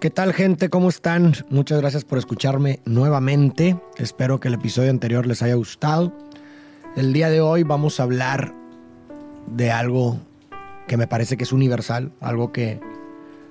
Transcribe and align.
¿Qué 0.00 0.10
tal 0.10 0.32
gente? 0.32 0.70
¿Cómo 0.70 0.90
están? 0.90 1.34
Muchas 1.50 1.80
gracias 1.80 2.04
por 2.04 2.18
escucharme 2.18 2.78
nuevamente. 2.84 3.76
Espero 3.96 4.38
que 4.38 4.46
el 4.46 4.54
episodio 4.54 4.90
anterior 4.90 5.26
les 5.26 5.42
haya 5.42 5.56
gustado. 5.56 6.16
El 6.94 7.12
día 7.12 7.30
de 7.30 7.40
hoy 7.40 7.64
vamos 7.64 7.98
a 7.98 8.04
hablar 8.04 8.54
de 9.48 9.72
algo 9.72 10.20
que 10.86 10.96
me 10.96 11.08
parece 11.08 11.36
que 11.36 11.42
es 11.42 11.52
universal, 11.52 12.12
algo 12.20 12.52
que 12.52 12.78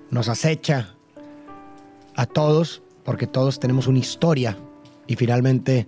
nos 0.10 0.29
acecha 0.29 0.96
a 2.15 2.25
todos, 2.25 2.81
porque 3.03 3.27
todos 3.27 3.59
tenemos 3.59 3.87
una 3.87 3.99
historia 3.99 4.57
y 5.05 5.17
finalmente 5.17 5.85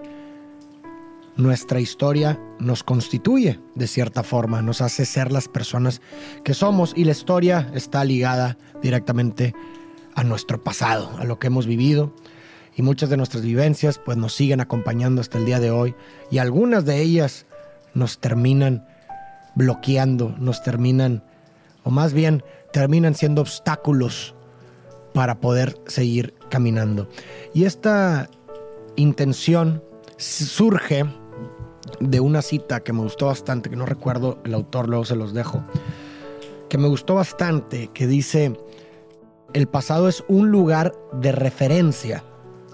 nuestra 1.37 1.79
historia 1.79 2.37
nos 2.59 2.83
constituye 2.83 3.61
de 3.75 3.87
cierta 3.87 4.23
forma, 4.23 4.61
nos 4.61 4.81
hace 4.81 5.05
ser 5.05 5.31
las 5.31 5.47
personas 5.47 6.01
que 6.43 6.53
somos 6.53 6.91
y 6.97 7.05
la 7.05 7.13
historia 7.13 7.71
está 7.73 8.03
ligada 8.03 8.57
directamente 8.81 9.53
a 9.55 9.78
nuestro 10.23 10.63
pasado, 10.63 11.11
a 11.17 11.23
lo 11.23 11.39
que 11.39 11.47
hemos 11.47 11.65
vivido 11.65 12.13
y 12.75 12.81
muchas 12.81 13.09
de 13.09 13.17
nuestras 13.17 13.43
vivencias 13.43 13.99
pues 13.99 14.17
nos 14.17 14.33
siguen 14.33 14.61
acompañando 14.61 15.21
hasta 15.21 15.37
el 15.37 15.45
día 15.45 15.59
de 15.59 15.71
hoy 15.71 15.95
y 16.31 16.37
algunas 16.37 16.85
de 16.85 17.01
ellas 17.01 17.45
nos 17.93 18.19
terminan 18.19 18.87
bloqueando, 19.55 20.35
nos 20.39 20.63
terminan 20.63 21.23
o 21.83 21.91
más 21.91 22.13
bien 22.13 22.43
terminan 22.71 23.15
siendo 23.15 23.41
obstáculos 23.41 24.35
para 25.13 25.39
poder 25.39 25.75
seguir 25.87 26.33
caminando. 26.49 27.09
Y 27.53 27.65
esta 27.65 28.29
intención 28.95 29.83
surge 30.17 31.05
de 31.99 32.19
una 32.19 32.41
cita 32.41 32.81
que 32.81 32.93
me 32.93 33.01
gustó 33.01 33.27
bastante, 33.27 33.69
que 33.69 33.75
no 33.75 33.85
recuerdo 33.85 34.39
el 34.45 34.53
autor, 34.53 34.87
luego 34.87 35.05
se 35.05 35.15
los 35.15 35.33
dejo, 35.33 35.63
que 36.69 36.77
me 36.77 36.87
gustó 36.87 37.15
bastante, 37.15 37.89
que 37.93 38.07
dice, 38.07 38.57
el 39.53 39.67
pasado 39.67 40.07
es 40.07 40.23
un 40.27 40.51
lugar 40.51 40.93
de 41.13 41.31
referencia, 41.31 42.23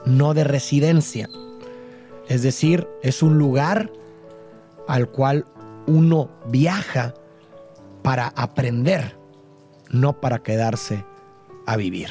no 0.06 0.34
de 0.34 0.44
residencia. 0.44 1.30
Es 2.28 2.42
decir, 2.42 2.88
es 3.02 3.24
un 3.24 3.38
lugar 3.38 3.92
al 4.88 5.10
cual 5.10 5.46
uno 5.88 6.30
viaja 6.48 7.14
para 8.02 8.28
aprender, 8.30 9.18
no 9.90 10.20
para 10.20 10.40
quedarse 10.40 11.06
a 11.66 11.78
vivir. 11.78 12.10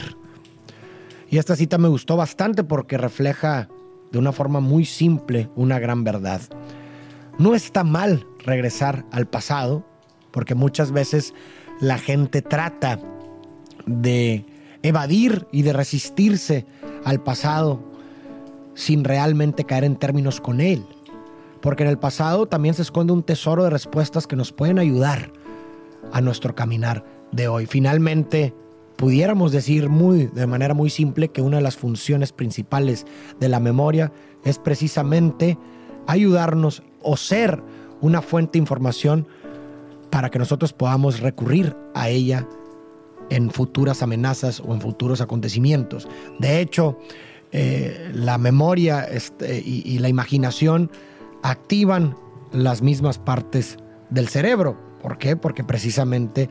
Y 1.29 1.39
esta 1.39 1.57
cita 1.57 1.79
me 1.79 1.89
gustó 1.89 2.17
bastante 2.17 2.65
porque 2.65 2.99
refleja 2.99 3.69
de 4.13 4.19
una 4.19 4.33
forma 4.33 4.61
muy 4.61 4.85
simple 4.85 5.51
una 5.57 5.79
gran 5.79 6.05
verdad. 6.05 6.41
No 7.39 7.55
está 7.55 7.83
mal 7.83 8.27
regresar 8.39 9.05
al 9.11 9.27
pasado, 9.27 9.85
porque 10.31 10.55
muchas 10.55 10.93
veces 10.93 11.35
la 11.81 11.99
gente 11.99 12.43
trata 12.43 13.01
de 13.87 14.47
evadir 14.85 15.49
y 15.51 15.63
de 15.63 15.73
resistirse 15.73 16.67
al 17.05 17.21
pasado 17.23 17.81
sin 18.75 19.03
realmente 19.03 19.65
caer 19.65 19.85
en 19.85 19.97
términos 19.97 20.41
con 20.41 20.61
él. 20.61 20.85
Porque 21.61 21.83
en 21.83 21.89
el 21.89 21.99
pasado 21.99 22.47
también 22.47 22.75
se 22.75 22.83
esconde 22.83 23.15
un 23.15 23.23
tesoro 23.23 23.65
de 23.65 23.71
respuestas 23.71 24.27
que 24.27 24.37
nos 24.37 24.53
pueden 24.53 24.79
ayudar 24.79 25.33
a 26.13 26.21
nuestro 26.21 26.55
caminar 26.55 27.03
de 27.33 27.49
hoy. 27.49 27.65
Finalmente, 27.65 28.55
pudiéramos 28.97 29.53
decir 29.53 29.89
muy 29.89 30.27
de 30.27 30.47
manera 30.47 30.75
muy 30.75 30.91
simple 30.91 31.29
que 31.29 31.41
una 31.41 31.57
de 31.57 31.63
las 31.63 31.77
funciones 31.77 32.33
principales 32.33 33.07
de 33.41 33.49
la 33.49 33.61
memoria 33.61 34.13
es 34.45 34.59
precisamente 34.59 35.57
ayudarnos 36.07 36.83
o 37.01 37.17
ser 37.17 37.63
una 38.03 38.21
fuente 38.21 38.53
de 38.53 38.59
información 38.59 39.27
para 40.11 40.31
que 40.31 40.39
nosotros 40.39 40.75
podamos 40.75 41.21
recurrir 41.21 41.75
a 41.95 42.11
ella 42.11 42.47
en 43.31 43.51
futuras 43.51 44.03
amenazas 44.03 44.61
o 44.61 44.75
en 44.75 44.81
futuros 44.81 45.21
acontecimientos. 45.21 46.09
De 46.39 46.61
hecho, 46.61 46.99
eh, 47.53 48.11
la 48.13 48.39
memoria 48.39 49.05
este, 49.05 49.63
y, 49.65 49.99
la 49.99 50.09
imaginación 50.09 50.91
activan 51.43 52.17
las 52.53 52.83
mismas 52.83 53.19
partes 53.19 53.77
del 54.11 54.29
cerebro. 54.29 54.77
¿Por 55.01 55.19
qué? 55.19 55.37
Porque 55.37 55.63
precisamente 55.63 56.49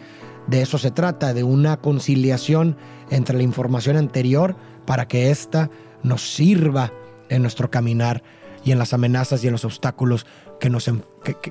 de 0.47 0.61
eso 0.61 0.77
se 0.77 0.91
trata, 0.91 1.33
de 1.33 1.43
una 1.43 1.77
conciliación 1.77 2.77
entre 3.09 3.35
la 3.35 3.43
información 3.43 3.97
anterior 3.97 4.55
para 4.85 5.07
que 5.07 5.29
ésta 5.29 5.69
nos 6.03 6.33
sirva 6.35 6.91
en 7.29 7.41
nuestro 7.41 7.69
caminar 7.69 8.23
y 8.63 8.71
en 8.71 8.79
las 8.79 8.93
amenazas 8.93 9.43
y 9.43 9.47
en 9.47 9.53
los 9.53 9.65
obstáculos 9.65 10.25
que 10.59 10.69
nos, 10.69 10.89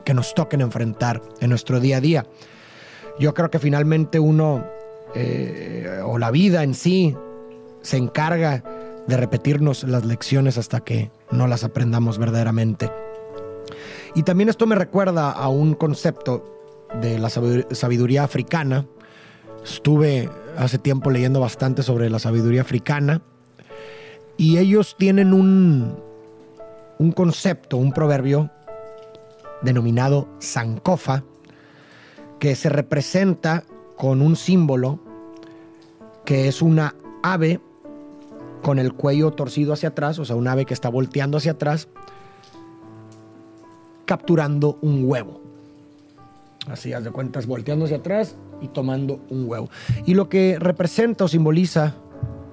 que, 0.05 0.15
nos 0.15 0.35
toquen 0.35 0.61
enfrentar 0.61 1.21
en 1.41 1.51
nuestro 1.51 1.81
día 1.81 1.99
a 1.99 2.01
día. 2.01 2.27
Yo 3.19 3.35
creo 3.35 3.51
que 3.51 3.59
finalmente 3.59 4.19
uno, 4.19 4.65
eh, 5.15 6.01
o 6.05 6.19
la 6.19 6.31
vida 6.31 6.63
en 6.63 6.75
sí, 6.75 7.17
se 7.83 7.97
encarga 7.97 8.63
de 9.07 9.17
repetirnos 9.17 9.85
las 9.85 10.05
lecciones 10.05 10.59
hasta 10.59 10.81
que 10.81 11.11
no 11.31 11.47
las 11.47 11.65
aprendamos 11.65 12.19
verdaderamente. 12.19 12.91
Y 14.15 14.23
también 14.23 14.49
esto 14.49 14.67
me 14.67 14.75
recuerda 14.75 15.31
a 15.31 15.49
un 15.49 15.75
concepto 15.75 16.45
de 17.01 17.19
la 17.19 17.31
sabiduría 17.31 18.25
africana. 18.25 18.87
Estuve 19.65 20.29
hace 20.57 20.79
tiempo 20.79 21.11
leyendo 21.11 21.41
bastante 21.41 21.83
sobre 21.83 22.11
la 22.11 22.19
sabiduría 22.19 22.61
africana 22.61 23.23
y 24.37 24.59
ellos 24.59 24.97
tienen 24.99 25.33
un, 25.33 25.97
un 26.99 27.13
concepto, 27.13 27.77
un 27.77 27.93
proverbio 27.93 28.51
denominado 29.63 30.29
Sankofa, 30.41 31.25
que 32.39 32.55
se 32.57 32.69
representa 32.69 33.65
con 34.03 34.21
un 34.21 34.35
símbolo 34.35 34.99
que 36.25 36.49
es 36.49 36.61
una 36.61 36.97
ave 37.23 37.61
con 38.61 38.81
el 38.81 38.95
cuello 38.95 39.31
torcido 39.31 39.73
hacia 39.73 39.91
atrás, 39.91 40.19
o 40.19 40.25
sea, 40.25 40.35
un 40.35 40.49
ave 40.49 40.65
que 40.65 40.75
está 40.75 40.89
volteando 40.89 41.39
hacia 41.39 41.53
atrás, 41.53 41.87
capturando 44.05 44.77
un 44.81 45.05
huevo. 45.05 45.41
Así, 46.67 46.93
haz 46.93 47.05
de 47.05 47.13
cuentas, 47.13 47.47
volteando 47.47 47.85
hacia 47.85 47.99
atrás 47.99 48.35
y 48.61 48.67
tomando 48.67 49.21
un 49.31 49.49
huevo. 49.49 49.71
Y 50.05 50.15
lo 50.15 50.29
que 50.29 50.57
representa 50.59 51.23
o 51.23 51.29
simboliza 51.29 51.95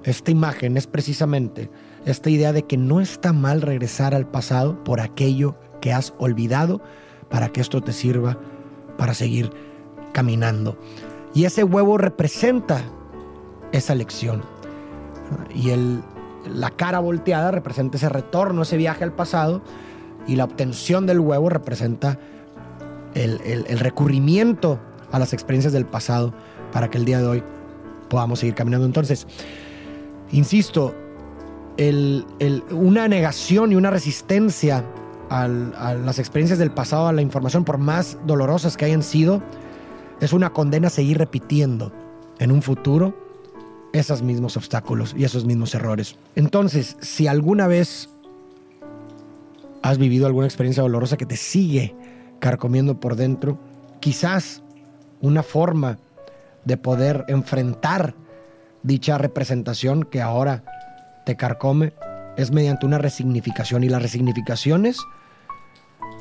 esta 0.04 0.30
imagen 0.30 0.76
es 0.76 0.86
precisamente 0.86 1.68
esta 2.06 2.30
idea 2.30 2.52
de 2.52 2.62
que 2.62 2.76
no 2.76 3.00
está 3.00 3.32
mal 3.32 3.60
regresar 3.60 4.14
al 4.14 4.28
pasado 4.28 4.84
por 4.84 5.00
aquello 5.00 5.56
que 5.80 5.92
has 5.92 6.14
olvidado 6.18 6.80
para 7.28 7.48
que 7.48 7.60
esto 7.60 7.80
te 7.80 7.92
sirva 7.92 8.38
para 8.96 9.14
seguir 9.14 9.50
caminando. 10.12 10.78
Y 11.34 11.44
ese 11.44 11.64
huevo 11.64 11.98
representa 11.98 12.82
esa 13.72 13.94
lección. 13.94 14.42
Y 15.54 15.70
el, 15.70 16.02
la 16.46 16.70
cara 16.70 16.98
volteada 16.98 17.50
representa 17.50 17.96
ese 17.96 18.08
retorno, 18.08 18.62
ese 18.62 18.76
viaje 18.76 19.04
al 19.04 19.12
pasado. 19.12 19.62
Y 20.26 20.36
la 20.36 20.44
obtención 20.44 21.06
del 21.06 21.20
huevo 21.20 21.48
representa 21.48 22.18
el, 23.14 23.40
el 23.44 23.78
recurrimiento 23.78 24.78
a 25.12 25.18
las 25.18 25.32
experiencias 25.32 25.72
del 25.72 25.86
pasado 25.86 26.32
para 26.72 26.90
que 26.90 26.98
el 26.98 27.04
día 27.04 27.18
de 27.18 27.26
hoy 27.26 27.42
podamos 28.08 28.40
seguir 28.40 28.54
caminando. 28.54 28.86
Entonces, 28.86 29.26
insisto, 30.32 30.94
una 32.70 33.08
negación 33.08 33.72
y 33.72 33.76
una 33.76 33.90
resistencia 33.90 34.84
a 35.30 35.46
las 35.48 36.18
experiencias 36.18 36.58
del 36.58 36.72
pasado, 36.72 37.06
a 37.06 37.12
la 37.12 37.22
información, 37.22 37.64
por 37.64 37.78
más 37.78 38.18
dolorosas 38.26 38.76
que 38.76 38.84
hayan 38.84 39.02
sido, 39.02 39.40
es 40.20 40.32
una 40.32 40.50
condena 40.50 40.90
seguir 40.90 41.18
repitiendo 41.18 41.92
en 42.38 42.52
un 42.52 42.62
futuro 42.62 43.14
esos 43.92 44.22
mismos 44.22 44.56
obstáculos 44.56 45.14
y 45.16 45.24
esos 45.24 45.44
mismos 45.44 45.74
errores. 45.74 46.16
Entonces, 46.36 46.96
si 47.00 47.26
alguna 47.26 47.66
vez 47.66 48.08
has 49.82 49.98
vivido 49.98 50.26
alguna 50.26 50.46
experiencia 50.46 50.82
dolorosa 50.82 51.16
que 51.16 51.26
te 51.26 51.36
sigue 51.36 51.94
carcomiendo 52.38 53.00
por 53.00 53.16
dentro, 53.16 53.58
quizás 54.00 54.62
una 55.20 55.42
forma 55.42 55.98
de 56.64 56.76
poder 56.76 57.24
enfrentar 57.28 58.14
dicha 58.82 59.18
representación 59.18 60.04
que 60.04 60.22
ahora 60.22 60.64
te 61.26 61.36
carcome 61.36 61.92
es 62.36 62.52
mediante 62.52 62.86
una 62.86 62.98
resignificación 62.98 63.84
y 63.84 63.88
las 63.88 64.02
resignificaciones 64.02 64.98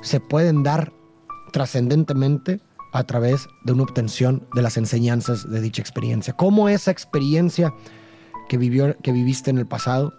se 0.02 0.20
pueden 0.20 0.64
dar 0.64 0.92
trascendentemente 1.52 2.60
a 2.92 3.04
través 3.04 3.48
de 3.64 3.74
una 3.74 3.84
obtención 3.84 4.48
de 4.54 4.62
las 4.62 4.78
enseñanzas 4.78 5.50
de 5.50 5.62
dicha 5.62 5.82
experiencia. 5.82 6.34
Cómo 6.34 6.70
esa 6.70 6.92
experiencia 6.92 7.74
que, 8.48 8.58
vivió, 8.58 8.98
que 9.02 9.12
viviste 9.12 9.50
en 9.50 9.58
el 9.58 9.68
pasado 9.68 10.14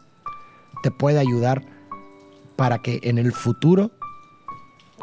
te 0.82 0.90
puede 0.90 1.19
ayudar 1.19 1.64
para 2.56 2.78
que 2.78 3.00
en 3.02 3.19
el 3.19 3.32
futuro 3.32 3.90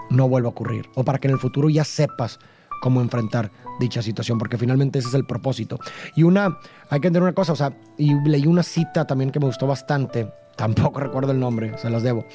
no 0.10 0.30
vuelva 0.30 0.48
a 0.48 0.52
ocurrir 0.52 0.90
o 0.96 1.04
para 1.04 1.19
que 1.19 1.28
en 1.28 1.34
el 1.34 1.40
futuro 1.40 1.69
ya 1.69 1.84
sepas 1.84 2.40
cómo 2.81 3.02
enfrentar 3.02 3.52
dicha 3.80 4.02
situación, 4.02 4.38
porque 4.38 4.58
finalmente 4.58 5.00
ese 5.00 5.10
es 5.10 5.13
el 5.13 5.25
propósito. 5.25 5.80
Y 6.16 6.24
una, 6.24 6.58
hay 6.90 7.00
que 7.00 7.08
entender 7.08 7.24
una 7.24 7.34
cosa, 7.34 7.54
o 7.54 7.56
sea, 7.56 7.74
y 7.98 8.13
leí 8.28 8.46
una 8.46 8.63
cita 8.63 9.06
también 9.06 9.31
que 9.31 9.40
me 9.40 9.48
gustó 9.48 9.68
bastante, 9.68 10.31
tampoco 10.56 11.00
recuerdo 11.02 11.31
el 11.31 11.40
nombre, 11.40 11.78
se 11.78 11.90
los 11.90 12.04
debo, 12.04 12.25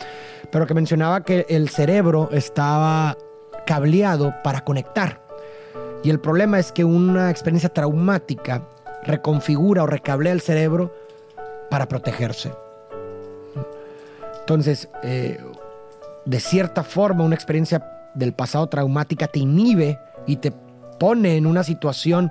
pero 0.51 0.67
que 0.67 0.75
mencionaba 0.75 1.23
que 1.23 1.47
el 1.49 1.69
cerebro 1.69 2.29
estaba 2.33 3.17
cableado 3.67 4.35
para 4.43 4.63
conectar. 4.63 5.21
Y 6.03 6.11
el 6.11 6.21
problema 6.21 6.59
es 6.59 6.73
que 6.73 6.85
una 6.85 7.31
experiencia 7.31 7.69
traumática 7.69 8.63
reconfigura 9.05 9.85
o 9.85 9.87
recablea 9.87 10.33
el 10.33 10.41
cerebro 10.41 10.95
para 11.71 11.87
protegerse. 11.87 12.53
Entonces, 14.41 14.89
eh, 15.03 15.41
de 16.25 16.41
cierta 16.41 16.83
forma, 16.83 17.25
una 17.25 17.35
experiencia 17.35 18.11
del 18.15 18.33
pasado 18.33 18.67
traumática 18.69 19.27
te 19.27 19.39
inhibe 19.39 19.99
y 20.27 20.37
te 20.37 20.53
pone 20.99 21.37
en 21.37 21.47
una 21.47 21.65
situación 21.65 22.31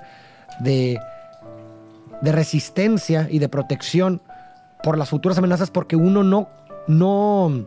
de, 0.60 0.98
de 2.20 2.32
resistencia 2.32 3.26
y 3.30 3.38
de 3.38 3.48
protección 3.48 4.22
por 4.82 4.98
las 4.98 5.08
futuras 5.08 5.38
amenazas 5.38 5.70
porque 5.70 5.96
uno 5.96 6.22
no, 6.22 6.48
no 6.86 7.66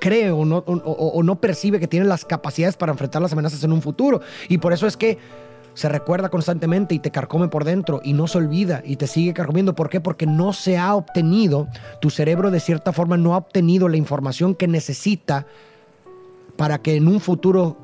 cree 0.00 0.30
o 0.30 0.44
no, 0.44 1.40
percibe 1.40 1.80
que 1.80 1.88
tiene 1.88 2.06
las 2.06 2.24
capacidades 2.24 2.76
para 2.76 2.92
enfrentar 2.92 3.22
las 3.22 3.32
amenazas 3.32 3.62
en 3.64 3.72
un 3.72 3.82
futuro. 3.82 4.20
Y 4.48 4.58
por 4.58 4.72
eso 4.72 4.86
es 4.86 4.96
que 4.96 5.18
se 5.74 5.88
recuerda 5.88 6.28
constantemente 6.28 6.94
y 6.94 7.00
te 7.00 7.10
carcome 7.10 7.48
por 7.48 7.64
dentro 7.64 8.00
y 8.04 8.12
no 8.12 8.28
se 8.28 8.38
olvida 8.38 8.82
y 8.84 8.96
te 8.96 9.06
sigue 9.06 9.34
carcomiendo. 9.34 9.74
¿Por 9.74 9.90
qué? 9.90 10.00
Porque 10.00 10.26
no 10.26 10.52
se 10.52 10.78
ha 10.78 10.94
obtenido, 10.94 11.68
tu 12.00 12.10
cerebro 12.10 12.50
de 12.50 12.60
cierta 12.60 12.92
forma 12.92 13.16
no 13.16 13.34
ha 13.34 13.38
obtenido 13.38 13.88
la 13.88 13.96
información 13.96 14.54
que 14.54 14.68
necesita 14.68 15.46
para 16.56 16.78
que 16.78 16.96
en 16.96 17.08
un 17.08 17.20
futuro, 17.20 17.76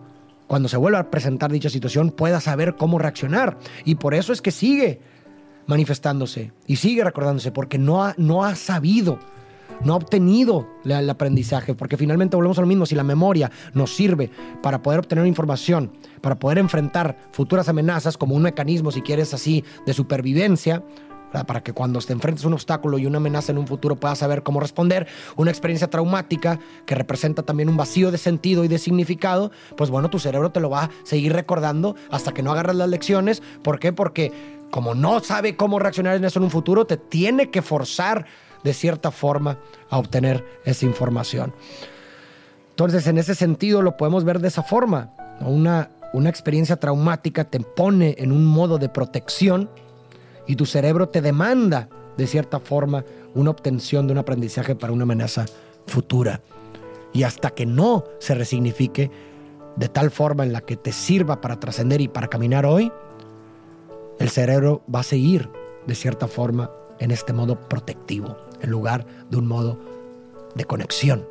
cuando 0.46 0.68
se 0.68 0.76
vuelva 0.76 1.00
a 1.00 1.10
presentar 1.10 1.50
dicha 1.50 1.68
situación, 1.68 2.10
pueda 2.10 2.40
saber 2.40 2.76
cómo 2.76 2.98
reaccionar. 2.98 3.58
Y 3.84 3.96
por 3.96 4.14
eso 4.14 4.32
es 4.32 4.40
que 4.40 4.52
sigue 4.52 5.00
manifestándose 5.66 6.52
y 6.66 6.76
sigue 6.76 7.02
recordándose, 7.04 7.50
porque 7.50 7.78
no 7.78 8.04
ha, 8.04 8.14
no 8.16 8.44
ha 8.44 8.54
sabido 8.54 9.18
no 9.82 9.94
ha 9.94 9.96
obtenido 9.96 10.68
el 10.84 11.08
aprendizaje, 11.08 11.74
porque 11.74 11.96
finalmente 11.96 12.36
volvemos 12.36 12.58
a 12.58 12.62
lo 12.62 12.66
mismo, 12.66 12.86
si 12.86 12.94
la 12.94 13.04
memoria 13.04 13.50
nos 13.74 13.94
sirve 13.94 14.30
para 14.62 14.82
poder 14.82 15.00
obtener 15.00 15.26
información, 15.26 15.92
para 16.20 16.38
poder 16.38 16.58
enfrentar 16.58 17.16
futuras 17.32 17.68
amenazas 17.68 18.16
como 18.16 18.34
un 18.34 18.42
mecanismo, 18.42 18.90
si 18.90 19.02
quieres 19.02 19.34
así, 19.34 19.64
de 19.86 19.94
supervivencia, 19.94 20.82
para 21.46 21.62
que 21.62 21.72
cuando 21.72 22.00
te 22.00 22.12
enfrentes 22.12 22.44
a 22.44 22.48
un 22.48 22.54
obstáculo 22.54 22.98
y 22.98 23.06
una 23.06 23.18
amenaza 23.18 23.52
en 23.52 23.58
un 23.58 23.66
futuro 23.66 23.96
puedas 23.96 24.18
saber 24.18 24.42
cómo 24.42 24.60
responder, 24.60 25.06
una 25.36 25.50
experiencia 25.50 25.88
traumática 25.88 26.58
que 26.86 26.94
representa 26.94 27.42
también 27.42 27.68
un 27.68 27.76
vacío 27.76 28.10
de 28.10 28.18
sentido 28.18 28.64
y 28.64 28.68
de 28.68 28.78
significado, 28.78 29.50
pues 29.76 29.90
bueno, 29.90 30.10
tu 30.10 30.18
cerebro 30.18 30.50
te 30.50 30.60
lo 30.60 30.70
va 30.70 30.84
a 30.84 30.90
seguir 31.04 31.32
recordando 31.32 31.94
hasta 32.10 32.32
que 32.32 32.42
no 32.42 32.52
agarras 32.52 32.76
las 32.76 32.88
lecciones. 32.88 33.42
¿Por 33.62 33.78
qué? 33.78 33.92
Porque 33.92 34.32
como 34.70 34.94
no 34.94 35.20
sabe 35.20 35.56
cómo 35.56 35.78
reaccionar 35.78 36.16
en 36.16 36.24
eso 36.24 36.38
en 36.38 36.44
un 36.44 36.50
futuro, 36.50 36.84
te 36.84 36.96
tiene 36.96 37.50
que 37.50 37.62
forzar 37.62 38.26
de 38.64 38.74
cierta 38.74 39.10
forma 39.10 39.58
a 39.88 39.98
obtener 39.98 40.44
esa 40.64 40.84
información. 40.86 41.52
Entonces, 42.70 43.06
en 43.06 43.18
ese 43.18 43.34
sentido, 43.34 43.82
lo 43.82 43.96
podemos 43.96 44.24
ver 44.24 44.40
de 44.40 44.48
esa 44.48 44.62
forma. 44.62 45.10
Una, 45.40 45.90
una 46.12 46.30
experiencia 46.30 46.76
traumática 46.76 47.44
te 47.44 47.60
pone 47.60 48.14
en 48.18 48.32
un 48.32 48.46
modo 48.46 48.78
de 48.78 48.88
protección 48.88 49.70
y 50.46 50.56
tu 50.56 50.66
cerebro 50.66 51.08
te 51.08 51.20
demanda, 51.20 51.88
de 52.16 52.26
cierta 52.26 52.58
forma, 52.58 53.04
una 53.34 53.50
obtención 53.50 54.06
de 54.06 54.12
un 54.12 54.18
aprendizaje 54.18 54.74
para 54.74 54.92
una 54.92 55.02
amenaza 55.02 55.46
futura. 55.86 56.40
Y 57.12 57.24
hasta 57.24 57.50
que 57.50 57.66
no 57.66 58.04
se 58.18 58.34
resignifique 58.34 59.10
de 59.76 59.88
tal 59.88 60.10
forma 60.10 60.44
en 60.44 60.52
la 60.52 60.60
que 60.60 60.76
te 60.76 60.92
sirva 60.92 61.40
para 61.40 61.60
trascender 61.60 62.00
y 62.00 62.08
para 62.08 62.28
caminar 62.28 62.66
hoy, 62.66 62.92
el 64.18 64.30
cerebro 64.30 64.82
va 64.92 65.00
a 65.00 65.04
seguir, 65.04 65.48
de 65.86 65.94
cierta 65.94 66.28
forma, 66.28 66.70
en 66.98 67.10
este 67.10 67.32
modo 67.32 67.56
protectivo 67.68 68.49
en 68.62 68.70
lugar 68.70 69.06
de 69.30 69.36
un 69.36 69.46
modo 69.46 69.78
de 70.54 70.64
conexión. 70.64 71.26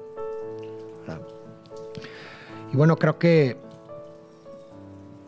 Y 2.72 2.78
bueno, 2.78 2.98
creo 2.98 3.18
que 3.18 3.58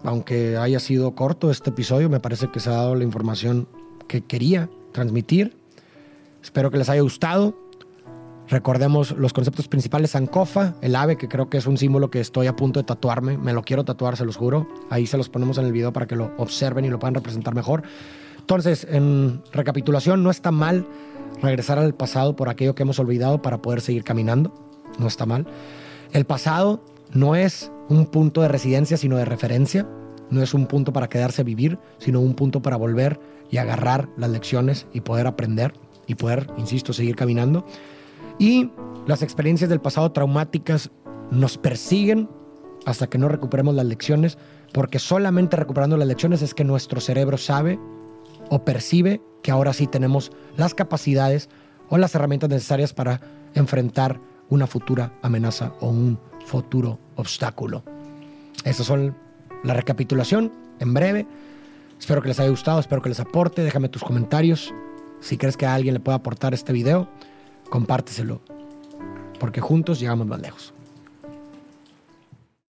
aunque 0.04 0.58
haya 0.58 0.80
sido 0.80 1.14
corto 1.16 1.52
este 1.52 1.70
episodio, 1.70 2.10
me 2.10 2.20
parece 2.20 2.50
que 2.50 2.60
se 2.60 2.70
ha 2.70 2.74
dado 2.74 2.96
la 2.96 3.04
información 3.04 3.68
que 4.08 4.22
quería 4.22 4.70
transmitir. 4.92 5.56
Espero 6.42 6.72
que 6.72 6.78
les 6.78 6.90
haya 6.90 7.02
gustado. 7.02 7.56
Recordemos 8.48 9.12
los 9.12 9.32
conceptos 9.32 9.68
principales, 9.68 10.12
Sankofa, 10.12 10.76
el 10.82 10.96
ave, 10.96 11.18
que 11.18 11.30
creo 11.30 11.50
que 11.50 11.58
es 11.58 11.68
un 11.68 11.78
símbolo 11.78 12.10
que 12.10 12.20
estoy 12.20 12.48
a 12.48 12.56
punto 12.56 12.80
de 12.80 12.84
tatuarme. 12.84 13.38
Me 13.38 13.54
lo 13.54 13.62
quiero 13.62 13.86
tatuar, 13.86 14.18
se 14.18 14.26
los 14.26 14.36
juro. 14.36 14.68
Ahí 14.90 15.08
se 15.08 15.18
los 15.18 15.30
ponemos 15.30 15.58
en 15.58 15.66
el 15.66 15.72
video 15.72 15.94
para 15.94 16.08
que 16.08 16.16
lo 16.16 16.32
observen 16.38 16.84
y 16.84 16.90
lo 16.90 17.00
puedan 17.00 17.14
representar 17.14 17.56
mejor. 17.56 17.84
Entonces, 18.40 18.86
en 18.90 19.42
recapitulación, 19.54 20.24
no 20.24 20.32
está 20.32 20.52
mal 20.52 20.86
regresar 21.42 21.80
al 21.80 21.94
pasado 21.94 22.36
por 22.36 22.50
aquello 22.50 22.76
que 22.76 22.84
hemos 22.84 23.00
olvidado 23.00 23.42
para 23.42 23.62
poder 23.62 23.82
seguir 23.82 24.04
caminando. 24.04 24.54
No 25.00 25.08
está 25.08 25.26
mal. 25.26 25.48
El 26.12 26.26
pasado 26.26 26.84
no 27.14 27.36
es 27.36 27.72
un 27.90 28.06
punto 28.06 28.42
de 28.42 28.48
residencia, 28.48 28.98
sino 28.98 29.18
de 29.18 29.26
referencia. 29.26 29.88
No 30.30 30.42
es 30.42 30.54
un 30.54 30.66
punto 30.66 30.94
para 30.94 31.10
quedarse 31.10 31.42
a 31.42 31.46
vivir, 31.46 31.78
sino 31.98 32.22
un 32.22 32.36
punto 32.36 32.62
para 32.62 32.78
volver 32.78 33.20
y 33.50 33.58
agarrar 33.58 34.10
las 34.18 34.30
lecciones 34.30 34.88
y 34.94 35.02
poder 35.02 35.28
aprender 35.28 35.74
y 36.08 36.16
poder, 36.16 36.48
insisto, 36.58 36.94
seguir 36.94 37.16
caminando. 37.16 37.66
Y 38.40 38.72
las 39.08 39.22
experiencias 39.22 39.70
del 39.70 39.82
pasado 39.82 40.12
traumáticas 40.12 40.90
nos 41.32 41.58
persiguen 41.58 42.30
hasta 42.86 43.08
que 43.08 43.18
no 43.18 43.28
recuperemos 43.28 43.76
las 43.76 43.86
lecciones, 43.86 44.38
porque 44.74 45.00
solamente 45.00 45.58
recuperando 45.58 45.98
las 45.98 46.08
lecciones 46.08 46.42
es 46.42 46.54
que 46.54 46.64
nuestro 46.64 47.02
cerebro 47.02 47.38
sabe 47.38 47.80
o 48.52 48.66
percibe 48.66 49.22
que 49.42 49.50
ahora 49.50 49.72
sí 49.72 49.88
tenemos 49.88 50.32
las 50.58 50.76
capacidades 50.76 51.50
o 51.90 51.98
las 51.98 52.14
herramientas 52.14 52.50
necesarias 52.50 52.94
para 52.94 53.22
enfrentar 53.56 54.20
una 54.50 54.68
futura 54.68 55.14
amenaza 55.22 55.74
o 55.80 55.88
un 55.88 56.20
futuro 56.46 57.00
obstáculo. 57.16 57.84
Esas 58.66 58.86
son 58.86 59.16
la 59.64 59.74
recapitulación 59.74 60.52
en 60.80 60.94
breve. 60.94 61.26
Espero 61.98 62.22
que 62.22 62.28
les 62.28 62.42
haya 62.42 62.50
gustado, 62.50 62.82
espero 62.82 63.02
que 63.02 63.10
les 63.10 63.22
aporte. 63.22 63.64
Déjame 63.64 63.88
tus 63.88 64.04
comentarios. 64.04 64.74
Si 65.22 65.38
crees 65.38 65.56
que 65.56 65.66
a 65.66 65.74
alguien 65.74 65.94
le 65.94 66.02
pueda 66.02 66.18
aportar 66.18 66.54
este 66.54 66.74
video, 66.74 67.10
compárteselo. 67.70 68.42
Porque 69.40 69.62
juntos 69.62 70.00
llegamos 70.02 70.28
más 70.28 70.42
lejos. 70.42 70.74